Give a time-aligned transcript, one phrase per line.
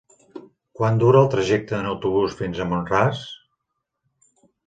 [0.79, 3.23] Quant dura el trajecte en autobús fins a Mont-ras?